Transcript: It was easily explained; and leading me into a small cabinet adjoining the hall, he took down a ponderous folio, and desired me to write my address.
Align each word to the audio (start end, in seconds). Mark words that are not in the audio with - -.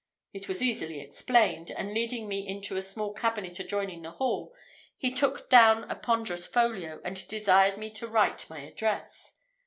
It 0.33 0.49
was 0.49 0.63
easily 0.63 0.99
explained; 0.99 1.69
and 1.69 1.93
leading 1.93 2.27
me 2.27 2.39
into 2.47 2.75
a 2.75 2.81
small 2.81 3.13
cabinet 3.13 3.59
adjoining 3.59 4.01
the 4.01 4.09
hall, 4.09 4.51
he 4.97 5.11
took 5.13 5.47
down 5.47 5.83
a 5.91 5.95
ponderous 5.95 6.47
folio, 6.47 6.99
and 7.05 7.27
desired 7.27 7.77
me 7.77 7.91
to 7.91 8.07
write 8.07 8.49
my 8.49 8.61
address. 8.61 9.35